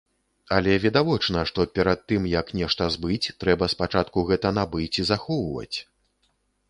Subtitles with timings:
[0.55, 5.77] Але відавочна, што перад тым, як нешта збыць, трэба спачатку гэта набыць і захоўваць.